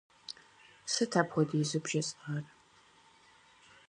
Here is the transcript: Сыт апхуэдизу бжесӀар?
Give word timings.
Сыт 0.91 1.11
апхуэдизу 1.19 1.79
бжесӀар? 1.83 2.45